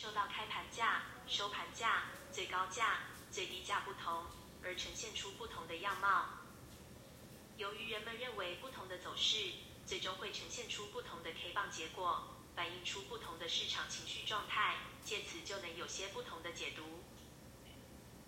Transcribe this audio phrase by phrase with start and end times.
[0.00, 3.00] 受到开盘价、收盘价、最高价、
[3.30, 4.24] 最低价不同，
[4.64, 6.24] 而呈现出不同的样貌。
[7.58, 9.52] 由于人们认为不同的走势，
[9.84, 17.04] 最终会呈现出不同的 K 棒结果，反映出不同的市场情绪状态，借此就能有些不同的解读。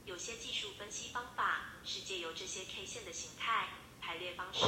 [0.05, 4.67] 有些技术分析方法是借由这些 K 线的形态、排列方式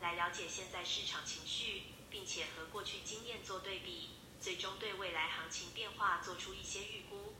[0.00, 7.34] 来了解现在市场情绪，并且和过去经验做对比，最终对未来行情变化做出一些预估。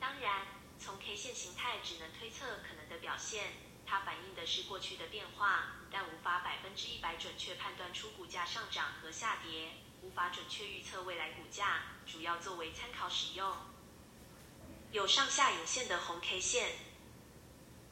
[0.00, 0.46] 当然，
[0.78, 3.52] 从 K 线形态只能推测可能的表现，
[3.86, 13.56] 它反映的是过去的变化，但无法百分之一百准确判断出股价上涨和下跌，无法准确预测未来股价，主要作为参考使用。
[14.90, 16.72] 有上下影线的红 K 线，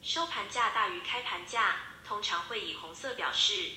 [0.01, 3.71] 收盘价大于开盘价，通常会以红色表示。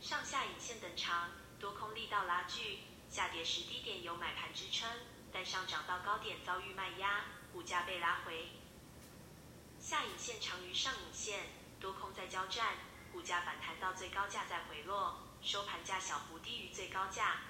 [0.00, 4.88] 上下影线等长，多空力道拉锯，下跌时低点有买盘支撑，
[5.32, 8.48] 但上涨到高点遭遇卖压，股价被拉回。
[9.80, 11.46] 下影线长于上影线，
[11.80, 12.74] 多空在交战，
[13.12, 17.40] 股价反弹到最高价再回落，收盘价小幅低于最高价。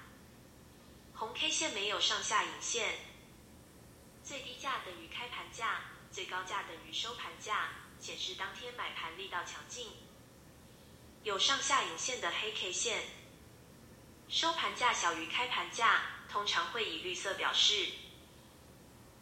[1.15, 2.99] 红 K 线没有上下影线。
[4.23, 9.91] 最低价等于开盘价，最高价等于收盘价，显示当天买盘力道强劲。
[11.23, 13.03] 有上下影线的黑 K 线，
[14.29, 17.93] 收盘价小于开盘价，通常会以绿色表示。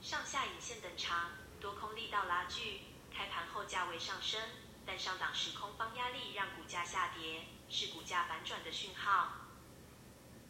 [0.02, 2.82] 上下影线等长，多空力道拉锯，
[3.16, 4.42] 开盘后价位上升，
[4.84, 9.34] 但上档时空方压力让股价下跌，是股价反转的讯号。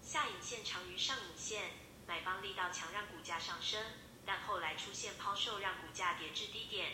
[0.01, 1.71] 下影线长于上影线，
[2.07, 3.83] 买方力道强让股价上升。
[4.25, 6.93] 但后来出现抛售，让股价跌至低点。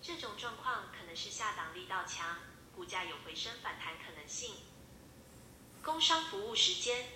[0.00, 2.38] 这种状况可能是下档力道强，
[2.74, 4.56] 股价有回升反弹可能性。
[5.84, 7.06] 工商服务时间，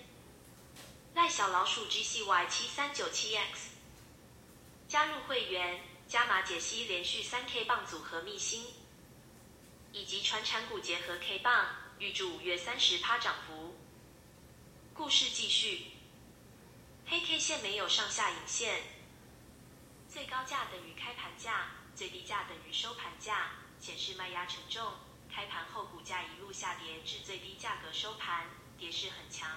[1.15, 3.71] 赖小老鼠 G C Y 七三九七 X
[4.87, 8.67] 加入会员，加码解析连续三 K 棒组合秘辛，
[9.91, 13.75] 以及传产股结合 K 棒，预祝五月三十趴涨幅。
[14.93, 15.87] 故事继续，
[17.07, 18.83] 黑 K 线没有上下影线。
[20.07, 24.93] 最高价等于开盘价，最低价等于收盘价，显示卖压沉重。
[25.39, 29.49] 开盘后股价一路下跌至最低价格收盘，跌势很强。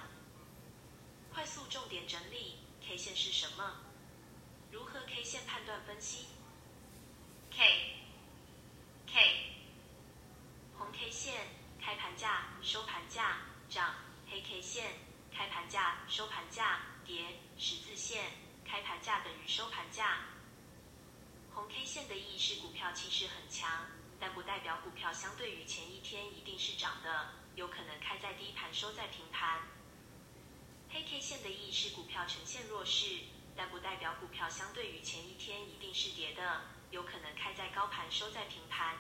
[1.35, 3.81] 快速重点整理：K 线是什么？
[4.71, 6.27] 如何 K 线判断分析
[7.51, 7.97] ？K
[9.09, 9.57] K
[10.79, 11.49] 红 K 线
[11.81, 13.39] 开盘价、收盘价
[13.69, 13.93] 涨，
[14.31, 14.89] 黑 K 线
[15.37, 18.23] 开盘价、收盘价跌，十字线
[18.65, 20.21] 开盘价等于收盘价。
[21.53, 23.69] 红 K 线的意义是股票气势很强，
[24.23, 29.63] 但不代表股票相对于前一天一定是涨的，有可能开在低盘收在平盘。
[30.91, 33.23] 黑 K 线的意义是股票呈现弱势，
[33.57, 36.61] 但不代表股票相对于前一天一定是跌的，
[36.93, 38.97] 有可能开在高盘收在平盘。